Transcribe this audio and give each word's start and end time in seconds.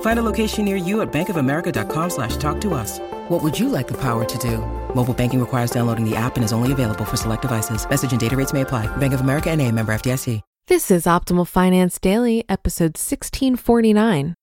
Find 0.00 0.18
a 0.18 0.22
location 0.22 0.64
near 0.64 0.74
you 0.74 1.02
at 1.02 1.12
bankofamerica.com 1.12 2.10
slash 2.10 2.36
talk 2.38 2.60
to 2.62 2.74
us. 2.74 2.98
What 3.28 3.40
would 3.44 3.56
you 3.56 3.68
like 3.68 3.86
the 3.86 4.00
power 4.00 4.24
to 4.24 4.38
do? 4.38 4.58
Mobile 4.92 5.14
banking 5.14 5.38
requires 5.38 5.70
downloading 5.70 6.04
the 6.04 6.16
app 6.16 6.34
and 6.34 6.44
is 6.44 6.52
only 6.52 6.72
available 6.72 7.04
for 7.04 7.16
select 7.16 7.42
devices. 7.42 7.88
Message 7.88 8.10
and 8.10 8.20
data 8.20 8.36
rates 8.36 8.52
may 8.52 8.62
apply. 8.62 8.88
Bank 8.96 9.12
of 9.12 9.20
America 9.20 9.50
and 9.50 9.62
a 9.62 9.70
member 9.70 9.92
FDIC. 9.92 10.40
This 10.68 10.90
is 10.90 11.06
Optimal 11.06 11.48
Finance 11.48 11.98
Daily, 11.98 12.44
episode 12.46 12.98
1649 12.98 14.34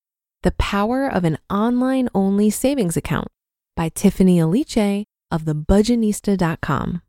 The 0.41 0.52
Power 0.53 1.07
of 1.07 1.23
an 1.23 1.38
Online 1.52 2.09
Only 2.15 2.49
Savings 2.49 2.97
Account 2.97 3.27
by 3.75 3.89
Tiffany 3.89 4.39
Aliche 4.39 5.03
of 5.30 5.43
thebudgetnista.com. 5.43 7.03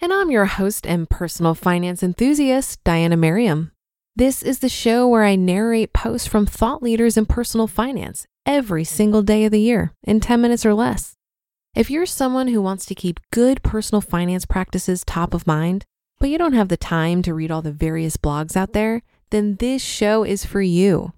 And 0.00 0.12
I'm 0.12 0.32
your 0.32 0.46
host 0.46 0.84
and 0.84 1.08
personal 1.08 1.54
finance 1.54 2.02
enthusiast, 2.02 2.82
Diania 2.82 3.16
Merriam. 3.16 3.70
This 4.18 4.42
is 4.42 4.60
the 4.60 4.70
show 4.70 5.06
where 5.06 5.24
I 5.24 5.36
narrate 5.36 5.92
posts 5.92 6.26
from 6.26 6.46
thought 6.46 6.82
leaders 6.82 7.18
in 7.18 7.26
personal 7.26 7.66
finance 7.66 8.26
every 8.46 8.82
single 8.82 9.20
day 9.20 9.44
of 9.44 9.52
the 9.52 9.60
year 9.60 9.92
in 10.04 10.20
10 10.20 10.40
minutes 10.40 10.64
or 10.64 10.72
less. 10.72 11.16
If 11.74 11.90
you're 11.90 12.06
someone 12.06 12.48
who 12.48 12.62
wants 12.62 12.86
to 12.86 12.94
keep 12.94 13.20
good 13.30 13.62
personal 13.62 14.00
finance 14.00 14.46
practices 14.46 15.04
top 15.04 15.34
of 15.34 15.46
mind, 15.46 15.84
but 16.18 16.30
you 16.30 16.38
don't 16.38 16.54
have 16.54 16.68
the 16.68 16.78
time 16.78 17.20
to 17.24 17.34
read 17.34 17.50
all 17.50 17.60
the 17.60 17.72
various 17.72 18.16
blogs 18.16 18.56
out 18.56 18.72
there, 18.72 19.02
then 19.28 19.56
this 19.56 19.82
show 19.82 20.24
is 20.24 20.46
for 20.46 20.62
you. 20.62 21.12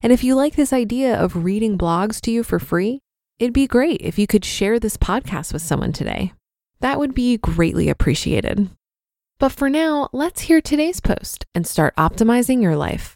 And 0.00 0.12
if 0.12 0.22
you 0.22 0.36
like 0.36 0.54
this 0.54 0.72
idea 0.72 1.20
of 1.20 1.42
reading 1.42 1.76
blogs 1.76 2.20
to 2.20 2.30
you 2.30 2.44
for 2.44 2.60
free, 2.60 3.00
it'd 3.40 3.52
be 3.52 3.66
great 3.66 4.00
if 4.00 4.16
you 4.16 4.28
could 4.28 4.44
share 4.44 4.78
this 4.78 4.96
podcast 4.96 5.52
with 5.52 5.62
someone 5.62 5.92
today. 5.92 6.32
That 6.78 7.00
would 7.00 7.14
be 7.14 7.36
greatly 7.36 7.88
appreciated. 7.88 8.70
But 9.44 9.52
for 9.52 9.68
now, 9.68 10.08
let's 10.14 10.40
hear 10.40 10.62
today's 10.62 11.00
post 11.00 11.44
and 11.54 11.66
start 11.66 11.94
optimizing 11.96 12.62
your 12.62 12.76
life. 12.76 13.14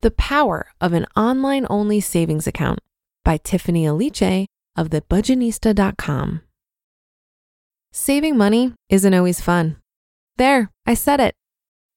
The 0.00 0.12
Power 0.12 0.68
of 0.80 0.92
an 0.92 1.06
Online 1.16 1.66
Only 1.68 1.98
Savings 1.98 2.46
Account 2.46 2.78
by 3.24 3.36
Tiffany 3.36 3.84
Aliche 3.84 4.46
of 4.76 4.90
thebudgetnista.com. 4.90 6.42
Saving 7.90 8.36
money 8.36 8.74
isn't 8.88 9.14
always 9.14 9.40
fun. 9.40 9.78
There, 10.36 10.70
I 10.86 10.94
said 10.94 11.18
it. 11.18 11.34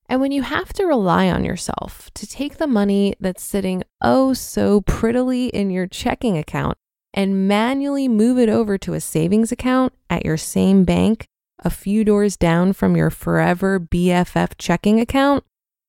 And 0.08 0.20
when 0.20 0.32
you 0.32 0.42
have 0.42 0.72
to 0.72 0.84
rely 0.84 1.30
on 1.30 1.44
yourself 1.44 2.10
to 2.14 2.26
take 2.26 2.56
the 2.56 2.66
money 2.66 3.14
that's 3.20 3.44
sitting 3.44 3.84
oh 4.02 4.32
so 4.32 4.80
prettily 4.80 5.46
in 5.46 5.70
your 5.70 5.86
checking 5.86 6.36
account 6.36 6.76
and 7.16 7.48
manually 7.48 8.06
move 8.06 8.38
it 8.38 8.48
over 8.48 8.78
to 8.78 8.92
a 8.92 9.00
savings 9.00 9.50
account 9.50 9.94
at 10.08 10.24
your 10.24 10.36
same 10.36 10.84
bank 10.84 11.26
a 11.64 11.70
few 11.70 12.04
doors 12.04 12.36
down 12.36 12.72
from 12.72 12.96
your 12.96 13.10
forever 13.10 13.80
BFF 13.80 14.52
checking 14.58 15.00
account, 15.00 15.44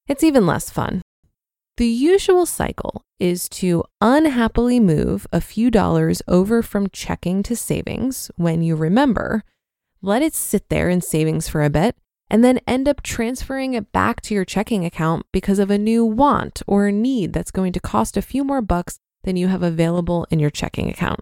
it's 0.07 0.23
even 0.23 0.45
less 0.45 0.69
fun. 0.69 1.01
The 1.75 1.87
usual 1.87 2.45
cycle 2.45 3.03
is 3.19 3.47
to 3.49 3.83
unhappily 4.01 4.79
move 4.79 5.27
a 5.31 5.41
few 5.41 5.69
dollars 5.69 6.21
over 6.27 6.63
from 6.63 6.89
checking 6.89 7.43
to 7.43 7.55
savings 7.55 8.31
when 8.35 8.63
you 8.63 8.75
remember, 8.75 9.43
let 10.01 10.21
it 10.21 10.33
sit 10.33 10.69
there 10.69 10.89
in 10.89 11.01
savings 11.01 11.47
for 11.47 11.63
a 11.63 11.69
bit, 11.69 11.95
and 12.29 12.43
then 12.43 12.59
end 12.65 12.87
up 12.87 13.03
transferring 13.03 13.73
it 13.73 13.91
back 13.91 14.21
to 14.21 14.33
your 14.33 14.45
checking 14.45 14.85
account 14.85 15.25
because 15.31 15.59
of 15.59 15.69
a 15.69 15.77
new 15.77 16.03
want 16.03 16.61
or 16.65 16.91
need 16.91 17.33
that's 17.33 17.51
going 17.51 17.73
to 17.73 17.79
cost 17.79 18.17
a 18.17 18.21
few 18.21 18.43
more 18.43 18.61
bucks 18.61 18.99
than 19.27 19.35
you 19.35 19.49
have 19.49 19.61
available 19.61 20.25
in 20.31 20.39
your 20.39 20.49
checking 20.49 20.89
account. 20.89 21.19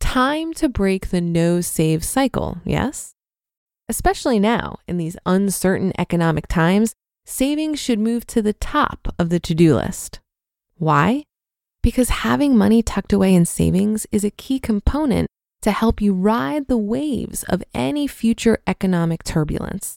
Time 0.00 0.54
to 0.54 0.66
break 0.66 1.10
the 1.10 1.20
no 1.20 1.60
save 1.60 2.02
cycle, 2.02 2.56
yes? 2.64 3.12
Especially 3.86 4.38
now, 4.38 4.78
in 4.88 4.96
these 4.96 5.18
uncertain 5.26 5.92
economic 5.98 6.46
times, 6.46 6.94
savings 7.26 7.78
should 7.78 7.98
move 7.98 8.26
to 8.28 8.40
the 8.40 8.54
top 8.54 9.14
of 9.18 9.28
the 9.28 9.38
to 9.40 9.54
do 9.54 9.74
list. 9.74 10.20
Why? 10.78 11.24
Because 11.82 12.08
having 12.24 12.56
money 12.56 12.82
tucked 12.82 13.12
away 13.12 13.34
in 13.34 13.44
savings 13.44 14.06
is 14.10 14.24
a 14.24 14.30
key 14.30 14.58
component 14.58 15.26
to 15.60 15.70
help 15.70 16.00
you 16.00 16.14
ride 16.14 16.66
the 16.66 16.78
waves 16.78 17.42
of 17.42 17.62
any 17.74 18.06
future 18.06 18.56
economic 18.66 19.22
turbulence. 19.22 19.96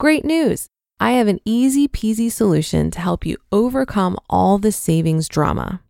Great 0.00 0.24
news! 0.24 0.68
I 0.98 1.10
have 1.12 1.28
an 1.28 1.40
easy 1.44 1.86
peasy 1.86 2.32
solution 2.32 2.90
to 2.92 3.00
help 3.00 3.26
you 3.26 3.36
overcome 3.52 4.16
all 4.30 4.56
the 4.56 4.72
savings 4.72 5.28
drama. 5.28 5.82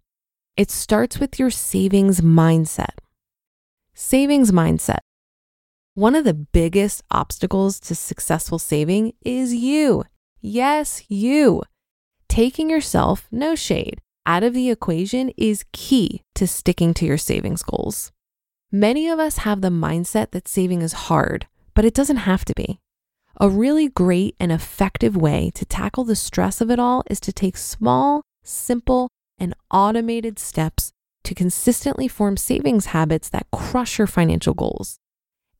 It 0.56 0.70
starts 0.70 1.18
with 1.18 1.38
your 1.38 1.50
savings 1.50 2.22
mindset. 2.22 2.96
Savings 3.92 4.52
mindset. 4.52 5.00
One 5.92 6.14
of 6.14 6.24
the 6.24 6.32
biggest 6.32 7.02
obstacles 7.10 7.78
to 7.80 7.94
successful 7.94 8.58
saving 8.58 9.12
is 9.22 9.54
you. 9.54 10.04
Yes, 10.40 11.02
you. 11.08 11.62
Taking 12.28 12.70
yourself, 12.70 13.28
no 13.30 13.54
shade, 13.54 14.00
out 14.24 14.42
of 14.42 14.54
the 14.54 14.70
equation 14.70 15.30
is 15.36 15.66
key 15.72 16.22
to 16.34 16.46
sticking 16.46 16.94
to 16.94 17.04
your 17.04 17.18
savings 17.18 17.62
goals. 17.62 18.10
Many 18.72 19.08
of 19.08 19.18
us 19.18 19.38
have 19.38 19.60
the 19.60 19.68
mindset 19.68 20.30
that 20.30 20.48
saving 20.48 20.80
is 20.80 21.04
hard, 21.10 21.46
but 21.74 21.84
it 21.84 21.92
doesn't 21.92 22.28
have 22.28 22.46
to 22.46 22.54
be. 22.54 22.80
A 23.38 23.50
really 23.50 23.88
great 23.88 24.34
and 24.40 24.50
effective 24.50 25.18
way 25.18 25.50
to 25.54 25.66
tackle 25.66 26.04
the 26.04 26.16
stress 26.16 26.62
of 26.62 26.70
it 26.70 26.78
all 26.78 27.04
is 27.10 27.20
to 27.20 27.32
take 27.32 27.58
small, 27.58 28.22
simple, 28.42 29.10
and 29.38 29.54
automated 29.70 30.38
steps 30.38 30.92
to 31.24 31.34
consistently 31.34 32.08
form 32.08 32.36
savings 32.36 32.86
habits 32.86 33.28
that 33.30 33.46
crush 33.52 33.98
your 33.98 34.06
financial 34.06 34.54
goals. 34.54 34.98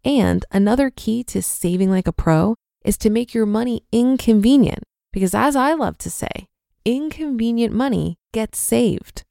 And 0.05 0.45
another 0.53 0.91
key 0.91 1.25
to 1.25 1.43
saving 1.43 1.91
like 1.91 2.07
a 2.07 2.13
pro 2.13 2.55
is 2.85 2.97
to 2.99 3.11
make 3.11 3.35
your 3.35 3.47
money 3.47 3.83
inconvenient, 3.91 4.85
because 5.13 5.35
as 5.35 5.57
I 5.57 5.75
love 5.75 5.99
to 5.99 6.11
say, 6.11 6.47
inconvenient 6.85 7.75
money 7.75 8.17
gets 8.33 8.59
saved. 8.59 9.25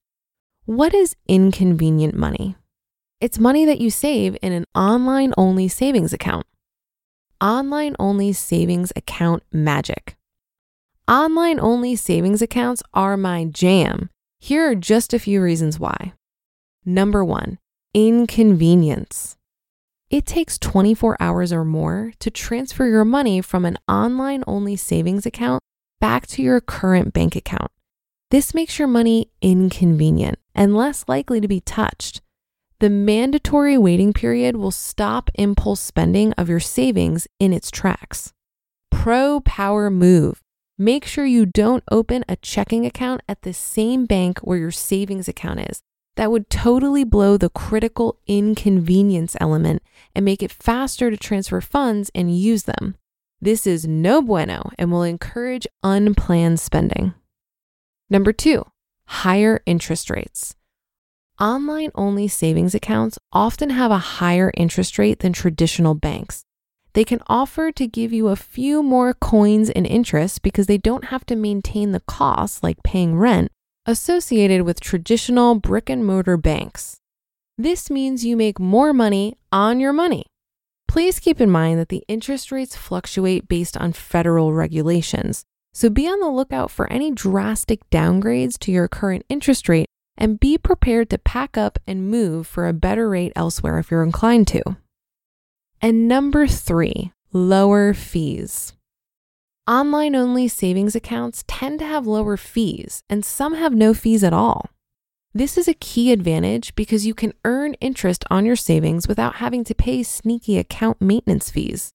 What 0.66 0.94
is 0.94 1.16
inconvenient 1.28 2.16
money? 2.16 2.58
It's 3.22 3.40
money 3.40 3.64
that 3.64 3.80
you 3.80 3.90
save 3.90 4.36
in 4.42 4.52
an 4.52 4.66
online 4.76 5.34
only 5.38 5.70
savings 5.70 6.12
account. 6.12 6.46
Online 7.40 7.96
only 7.98 8.34
savings 8.34 8.92
account 8.96 9.44
magic. 9.54 10.18
Online 11.08 11.60
only 11.60 11.96
savings 11.96 12.42
accounts 12.42 12.84
are 12.94 13.16
my 13.16 13.46
jam 13.46 14.10
here 14.40 14.70
are 14.70 14.76
just 14.76 15.14
a 15.14 15.20
few 15.20 15.42
reasons 15.42 15.80
why. 15.80 16.14
Number 16.86 17.24
one, 17.24 17.58
inconvenience. 17.94 19.38
It 20.10 20.26
takes 20.26 20.60
24 20.60 21.18
hours 21.20 21.52
or 21.52 21.66
more 21.66 22.14
to 22.20 22.30
transfer 22.30 22.86
your 22.88 23.06
money 23.06 23.42
from 23.42 23.66
an 23.66 23.78
online 23.88 24.44
only 24.46 24.76
savings 24.76 25.26
account 25.26 25.62
back 26.00 26.28
to 26.28 26.44
your 26.44 26.62
current 26.62 27.14
bank 27.14 27.36
account. 27.36 27.72
This 28.30 28.54
makes 28.54 28.78
your 28.78 28.88
money 28.88 29.32
inconvenient 29.42 30.38
and 30.54 30.76
less 30.76 31.06
likely 31.08 31.42
to 31.42 31.48
be 31.48 31.62
touched. 31.62 32.22
The 32.80 32.90
mandatory 32.90 33.78
waiting 33.78 34.14
period 34.14 34.58
will 34.58 34.72
stop 34.72 35.30
impulse 35.36 35.80
spending 35.80 36.34
of 36.34 36.50
your 36.50 36.60
savings 36.60 37.28
in 37.40 37.54
its 37.54 37.72
tracks. 37.72 38.34
Pro 38.92 39.40
power 39.42 39.90
move. 39.90 40.42
Make 40.78 41.06
sure 41.06 41.26
you 41.26 41.46
don't 41.46 41.86
open 41.90 42.26
a 42.28 42.36
checking 42.36 42.86
account 42.86 43.22
at 43.30 43.44
the 43.44 43.54
same 43.54 44.06
bank 44.06 44.40
where 44.40 44.58
your 44.58 44.72
savings 44.72 45.30
account 45.30 45.62
is. 45.62 45.80
That 46.18 46.32
would 46.32 46.50
totally 46.50 47.06
blow 47.06 47.38
the 47.38 47.50
critical 47.50 48.18
inconvenience 48.28 49.38
element 49.40 49.82
and 50.14 50.26
make 50.26 50.44
it 50.44 50.52
faster 50.52 51.10
to 51.10 51.16
transfer 51.16 51.62
funds 51.62 52.12
and 52.14 52.38
use 52.38 52.64
them. 52.64 52.96
This 53.40 53.66
is 53.66 53.88
no 53.88 54.22
bueno 54.22 54.70
and 54.78 54.92
will 54.92 55.04
encourage 55.04 55.66
unplanned 55.82 56.60
spending. 56.60 57.14
Number 58.10 58.34
two, 58.34 58.66
higher 59.06 59.62
interest 59.66 60.10
rates. 60.10 60.56
Online 61.40 61.92
only 61.96 62.28
savings 62.28 62.76
accounts 62.76 63.18
often 63.32 63.70
have 63.70 63.92
a 63.92 63.98
higher 63.98 64.52
interest 64.58 65.00
rate 65.00 65.20
than 65.20 65.32
traditional 65.32 65.96
banks. 65.96 66.44
They 66.96 67.04
can 67.04 67.22
offer 67.28 67.74
to 67.74 67.88
give 67.88 68.14
you 68.14 68.30
a 68.30 68.38
few 68.38 68.82
more 68.82 69.14
coins 69.14 69.70
in 69.70 69.86
interest 69.86 70.42
because 70.42 70.68
they 70.68 70.78
don't 70.78 71.06
have 71.06 71.26
to 71.26 71.36
maintain 71.36 71.92
the 71.92 72.00
costs, 72.00 72.64
like 72.64 72.84
paying 72.84 73.18
rent, 73.18 73.52
associated 73.86 74.62
with 74.62 74.80
traditional 74.80 75.56
brick 75.56 75.90
and 75.90 76.06
mortar 76.06 76.38
banks. 76.38 76.96
This 77.58 77.90
means 77.90 78.24
you 78.24 78.38
make 78.38 78.62
more 78.62 78.94
money 78.94 79.36
on 79.52 79.82
your 79.82 79.92
money. 79.92 80.26
Please 80.88 81.20
keep 81.20 81.42
in 81.42 81.52
mind 81.52 81.80
that 81.80 81.90
the 81.90 82.06
interest 82.08 82.50
rates 82.50 82.78
fluctuate 82.78 83.50
based 83.50 83.76
on 83.76 83.92
federal 83.92 84.54
regulations, 84.54 85.44
so 85.74 85.90
be 85.90 86.08
on 86.08 86.22
the 86.22 86.30
lookout 86.30 86.72
for 86.72 86.90
any 86.90 87.12
drastic 87.12 87.82
downgrades 87.90 88.58
to 88.60 88.72
your 88.72 88.88
current 88.88 89.26
interest 89.28 89.68
rate 89.68 89.88
and 90.18 90.40
be 90.40 90.58
prepared 90.58 91.10
to 91.10 91.18
pack 91.18 91.58
up 91.58 91.78
and 91.86 92.10
move 92.10 92.48
for 92.48 92.70
a 92.70 92.74
better 92.74 93.10
rate 93.10 93.34
elsewhere 93.36 93.80
if 93.80 93.92
you're 93.92 94.02
inclined 94.02 94.48
to. 94.48 94.78
And 95.86 96.08
number 96.08 96.48
three, 96.48 97.12
lower 97.32 97.94
fees. 97.94 98.74
Online 99.68 100.16
only 100.16 100.48
savings 100.48 100.96
accounts 100.96 101.44
tend 101.48 101.78
to 101.78 101.86
have 101.86 102.08
lower 102.08 102.38
fees, 102.38 103.04
and 103.08 103.24
some 103.24 103.54
have 103.54 103.76
no 103.76 103.94
fees 103.94 104.24
at 104.24 104.34
all. 104.34 104.72
This 105.32 105.60
is 105.60 105.68
a 105.68 105.76
key 105.76 106.12
advantage 106.12 106.74
because 106.74 107.06
you 107.06 107.14
can 107.14 107.34
earn 107.46 107.76
interest 107.76 108.26
on 108.32 108.48
your 108.48 108.56
savings 108.56 109.08
without 109.08 109.36
having 109.36 109.64
to 109.64 109.76
pay 109.76 110.02
sneaky 110.02 110.58
account 110.58 111.00
maintenance 111.02 111.52
fees. 111.52 111.92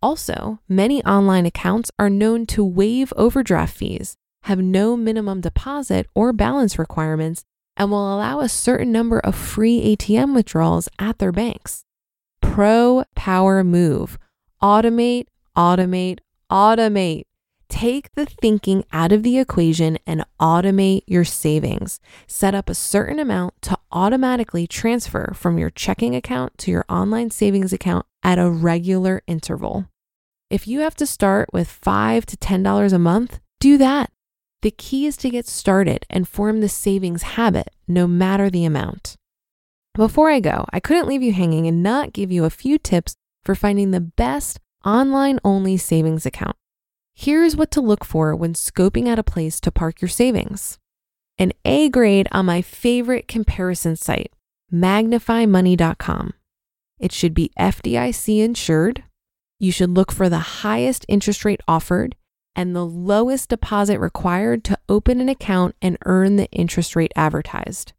Also, 0.00 0.60
many 0.66 1.04
online 1.04 1.44
accounts 1.44 1.90
are 1.98 2.08
known 2.08 2.46
to 2.46 2.64
waive 2.64 3.12
overdraft 3.18 3.76
fees, 3.76 4.16
have 4.44 4.60
no 4.60 4.96
minimum 4.96 5.42
deposit 5.42 6.06
or 6.14 6.32
balance 6.32 6.78
requirements, 6.78 7.44
and 7.76 7.90
will 7.90 8.14
allow 8.16 8.40
a 8.40 8.48
certain 8.48 8.90
number 8.90 9.20
of 9.20 9.34
free 9.34 9.94
ATM 9.94 10.34
withdrawals 10.34 10.88
at 10.98 11.18
their 11.18 11.32
banks. 11.32 11.82
Pro 12.56 13.04
power 13.14 13.62
move 13.62 14.18
automate, 14.62 15.26
automate, 15.54 16.20
automate. 16.50 17.24
Take 17.68 18.14
the 18.14 18.24
thinking 18.24 18.82
out 18.90 19.12
of 19.12 19.22
the 19.22 19.38
equation 19.38 19.98
and 20.06 20.24
automate 20.40 21.02
your 21.06 21.22
savings. 21.22 22.00
Set 22.26 22.54
up 22.54 22.70
a 22.70 22.74
certain 22.74 23.18
amount 23.18 23.60
to 23.60 23.76
automatically 23.92 24.66
transfer 24.66 25.34
from 25.34 25.58
your 25.58 25.68
checking 25.68 26.16
account 26.16 26.56
to 26.56 26.70
your 26.70 26.86
online 26.88 27.28
savings 27.28 27.74
account 27.74 28.06
at 28.22 28.38
a 28.38 28.48
regular 28.48 29.20
interval. 29.26 29.90
If 30.48 30.66
you 30.66 30.80
have 30.80 30.94
to 30.94 31.06
start 31.06 31.50
with 31.52 31.68
5 31.68 32.24
to 32.24 32.38
$10 32.38 32.90
a 32.90 32.98
month, 32.98 33.38
do 33.60 33.76
that. 33.76 34.10
The 34.62 34.70
key 34.70 35.04
is 35.04 35.18
to 35.18 35.28
get 35.28 35.46
started 35.46 36.06
and 36.08 36.26
form 36.26 36.62
the 36.62 36.70
savings 36.70 37.22
habit, 37.22 37.68
no 37.86 38.06
matter 38.06 38.48
the 38.48 38.64
amount. 38.64 39.18
Before 39.96 40.28
I 40.28 40.40
go, 40.40 40.66
I 40.74 40.78
couldn't 40.78 41.08
leave 41.08 41.22
you 41.22 41.32
hanging 41.32 41.66
and 41.66 41.82
not 41.82 42.12
give 42.12 42.30
you 42.30 42.44
a 42.44 42.50
few 42.50 42.76
tips 42.76 43.16
for 43.46 43.54
finding 43.54 43.92
the 43.92 44.00
best 44.00 44.60
online 44.84 45.40
only 45.42 45.78
savings 45.78 46.26
account. 46.26 46.54
Here's 47.14 47.56
what 47.56 47.70
to 47.70 47.80
look 47.80 48.04
for 48.04 48.36
when 48.36 48.52
scoping 48.52 49.08
out 49.08 49.18
a 49.18 49.22
place 49.22 49.58
to 49.60 49.72
park 49.72 50.02
your 50.02 50.10
savings 50.10 50.78
an 51.38 51.52
A 51.64 51.88
grade 51.88 52.28
on 52.30 52.44
my 52.44 52.60
favorite 52.60 53.26
comparison 53.26 53.96
site, 53.96 54.32
magnifymoney.com. 54.72 56.34
It 56.98 57.12
should 57.12 57.32
be 57.32 57.50
FDIC 57.58 58.42
insured. 58.42 59.02
You 59.58 59.72
should 59.72 59.90
look 59.90 60.12
for 60.12 60.28
the 60.28 60.38
highest 60.38 61.06
interest 61.08 61.42
rate 61.42 61.60
offered 61.66 62.16
and 62.54 62.76
the 62.76 62.86
lowest 62.86 63.48
deposit 63.48 63.98
required 63.98 64.62
to 64.64 64.78
open 64.90 65.22
an 65.22 65.30
account 65.30 65.74
and 65.80 65.96
earn 66.04 66.36
the 66.36 66.50
interest 66.50 66.96
rate 66.96 67.12
advertised. 67.16 67.94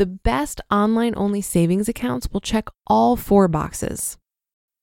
The 0.00 0.06
best 0.06 0.62
online 0.70 1.12
only 1.14 1.42
savings 1.42 1.86
accounts 1.86 2.26
will 2.32 2.40
check 2.40 2.70
all 2.86 3.16
four 3.16 3.48
boxes. 3.48 4.16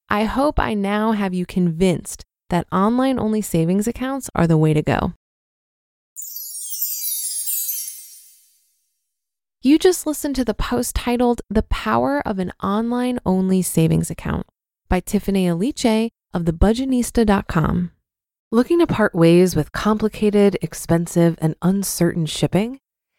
I 0.10 0.26
hope 0.26 0.60
I 0.60 0.76
now 0.76 1.14
have 1.14 1.34
you 1.34 1.44
convinced 1.44 2.24
that 2.52 2.68
online 2.72 3.18
only 3.18 3.42
savings 3.42 3.88
accounts 3.88 4.30
are 4.36 4.46
the 4.46 4.60
way 4.60 4.76
to 4.76 4.84
go. 4.84 5.14
You 9.64 9.80
just 9.80 10.06
listened 10.06 10.36
to 10.36 10.46
the 10.46 10.54
post 10.54 10.94
titled 10.94 11.42
The 11.50 11.64
Power 11.64 12.22
of 12.24 12.38
an 12.38 12.52
Online 12.62 13.18
Only 13.26 13.64
Savings 13.64 14.12
Account 14.12 14.46
by 14.88 15.00
Tiffany 15.00 15.48
Aliche 15.48 16.10
of 16.32 16.44
thebudgetnista.com. 16.44 17.92
Looking 18.52 18.78
to 18.78 18.86
part 18.86 19.16
ways 19.16 19.56
with 19.56 19.72
complicated, 19.72 20.60
expensive, 20.62 21.40
and 21.42 21.56
uncertain 21.64 22.28
shipping? 22.28 22.82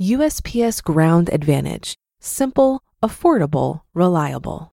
USPS 0.00 0.80
Ground 0.80 1.28
Advantage. 1.32 1.96
Simple, 2.20 2.82
affordable, 3.02 3.80
reliable. 3.94 4.72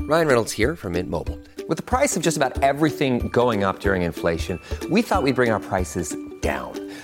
Ryan 0.00 0.26
Reynolds 0.26 0.50
here 0.50 0.74
from 0.74 0.94
Mint 0.94 1.08
Mobile. 1.08 1.38
With 1.68 1.76
the 1.76 1.84
price 1.84 2.16
of 2.16 2.22
just 2.24 2.36
about 2.36 2.60
everything 2.64 3.28
going 3.28 3.62
up 3.62 3.78
during 3.78 4.02
inflation, 4.02 4.58
we 4.90 5.02
thought 5.02 5.22
we'd 5.22 5.36
bring 5.36 5.52
our 5.52 5.60
prices 5.60 6.16
down. 6.40 6.72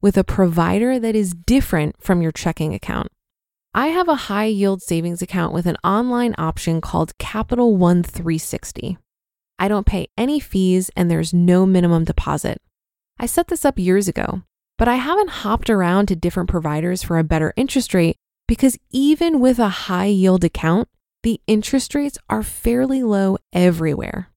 with 0.00 0.16
a 0.16 0.24
provider 0.24 0.98
that 0.98 1.14
is 1.14 1.34
different 1.34 2.02
from 2.02 2.22
your 2.22 2.32
checking 2.32 2.74
account. 2.74 3.08
I 3.74 3.88
have 3.88 4.08
a 4.08 4.26
high 4.26 4.46
yield 4.46 4.82
savings 4.82 5.22
account 5.22 5.52
with 5.52 5.66
an 5.66 5.76
online 5.84 6.34
option 6.38 6.80
called 6.80 7.16
Capital 7.18 7.76
One 7.76 8.02
360. 8.02 8.98
I 9.58 9.68
don't 9.68 9.86
pay 9.86 10.08
any 10.16 10.40
fees 10.40 10.90
and 10.96 11.10
there's 11.10 11.32
no 11.32 11.66
minimum 11.66 12.04
deposit. 12.04 12.60
I 13.18 13.26
set 13.26 13.48
this 13.48 13.64
up 13.64 13.78
years 13.78 14.08
ago, 14.08 14.42
but 14.78 14.88
I 14.88 14.96
haven't 14.96 15.30
hopped 15.30 15.70
around 15.70 16.06
to 16.06 16.16
different 16.16 16.48
providers 16.48 17.02
for 17.02 17.18
a 17.18 17.24
better 17.24 17.52
interest 17.56 17.94
rate 17.94 18.16
because 18.48 18.78
even 18.90 19.38
with 19.38 19.58
a 19.58 19.68
high 19.68 20.06
yield 20.06 20.42
account, 20.42 20.88
the 21.22 21.40
interest 21.46 21.94
rates 21.94 22.18
are 22.28 22.42
fairly 22.42 23.02
low 23.02 23.36
everywhere. 23.52 24.30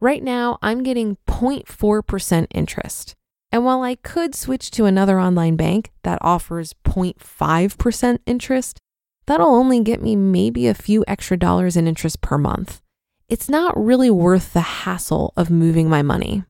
Right 0.00 0.22
now, 0.22 0.58
I'm 0.62 0.82
getting 0.82 1.18
0.4% 1.28 2.46
interest. 2.52 3.14
And 3.52 3.66
while 3.66 3.82
I 3.82 3.96
could 3.96 4.34
switch 4.34 4.70
to 4.72 4.86
another 4.86 5.20
online 5.20 5.56
bank 5.56 5.92
that 6.04 6.18
offers 6.22 6.74
0.5% 6.84 8.18
interest, 8.24 8.78
that'll 9.26 9.54
only 9.54 9.80
get 9.80 10.02
me 10.02 10.16
maybe 10.16 10.66
a 10.66 10.74
few 10.74 11.04
extra 11.06 11.36
dollars 11.36 11.76
in 11.76 11.86
interest 11.86 12.22
per 12.22 12.38
month. 12.38 12.80
It's 13.28 13.50
not 13.50 13.76
really 13.76 14.10
worth 14.10 14.54
the 14.54 14.60
hassle 14.60 15.34
of 15.36 15.50
moving 15.50 15.88
my 15.88 16.00
money. 16.00 16.44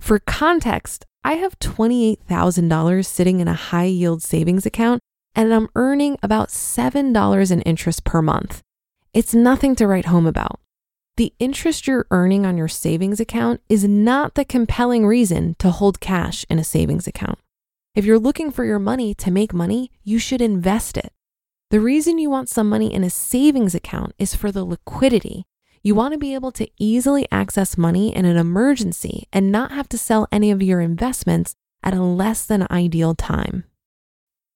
For 0.00 0.18
context, 0.18 1.06
I 1.22 1.34
have 1.34 1.58
$28,000 1.60 3.06
sitting 3.06 3.38
in 3.38 3.46
a 3.46 3.54
high 3.54 3.84
yield 3.84 4.22
savings 4.22 4.66
account 4.66 5.00
and 5.34 5.54
I'm 5.54 5.68
earning 5.76 6.18
about 6.22 6.48
$7 6.48 7.50
in 7.50 7.62
interest 7.62 8.04
per 8.04 8.20
month. 8.20 8.60
It's 9.14 9.34
nothing 9.34 9.76
to 9.76 9.86
write 9.86 10.06
home 10.06 10.26
about. 10.26 10.60
The 11.18 11.34
interest 11.38 11.86
you're 11.86 12.06
earning 12.10 12.46
on 12.46 12.56
your 12.56 12.68
savings 12.68 13.20
account 13.20 13.60
is 13.68 13.84
not 13.84 14.34
the 14.34 14.46
compelling 14.46 15.06
reason 15.06 15.56
to 15.58 15.70
hold 15.70 16.00
cash 16.00 16.46
in 16.48 16.58
a 16.58 16.64
savings 16.64 17.06
account. 17.06 17.38
If 17.94 18.06
you're 18.06 18.18
looking 18.18 18.50
for 18.50 18.64
your 18.64 18.78
money 18.78 19.12
to 19.16 19.30
make 19.30 19.52
money, 19.52 19.90
you 20.02 20.18
should 20.18 20.40
invest 20.40 20.96
it. 20.96 21.12
The 21.70 21.80
reason 21.80 22.18
you 22.18 22.30
want 22.30 22.48
some 22.48 22.68
money 22.68 22.92
in 22.92 23.04
a 23.04 23.10
savings 23.10 23.74
account 23.74 24.14
is 24.18 24.34
for 24.34 24.50
the 24.50 24.64
liquidity. 24.64 25.44
You 25.82 25.94
want 25.94 26.12
to 26.12 26.18
be 26.18 26.32
able 26.32 26.52
to 26.52 26.70
easily 26.78 27.26
access 27.30 27.76
money 27.76 28.14
in 28.14 28.24
an 28.24 28.38
emergency 28.38 29.28
and 29.32 29.52
not 29.52 29.72
have 29.72 29.88
to 29.90 29.98
sell 29.98 30.26
any 30.32 30.50
of 30.50 30.62
your 30.62 30.80
investments 30.80 31.54
at 31.82 31.92
a 31.92 32.02
less 32.02 32.46
than 32.46 32.66
ideal 32.70 33.14
time. 33.14 33.64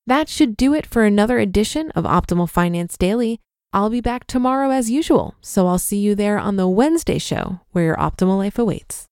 That 0.07 0.29
should 0.29 0.57
do 0.57 0.73
it 0.73 0.87
for 0.87 1.05
another 1.05 1.39
edition 1.39 1.91
of 1.91 2.05
Optimal 2.05 2.49
Finance 2.49 2.97
Daily. 2.97 3.41
I'll 3.73 3.91
be 3.91 4.01
back 4.01 4.27
tomorrow 4.27 4.71
as 4.71 4.91
usual, 4.91 5.35
so 5.41 5.67
I'll 5.67 5.79
see 5.79 5.99
you 5.99 6.15
there 6.15 6.39
on 6.39 6.57
the 6.57 6.69
Wednesday 6.69 7.19
show 7.19 7.61
where 7.73 7.85
your 7.85 7.97
optimal 7.97 8.39
life 8.39 8.59
awaits. 8.59 9.07